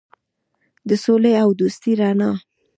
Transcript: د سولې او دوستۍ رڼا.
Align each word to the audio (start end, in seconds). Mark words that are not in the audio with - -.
د 0.89 0.91
سولې 1.03 1.33
او 1.43 1.49
دوستۍ 1.59 1.93
رڼا. 2.01 2.29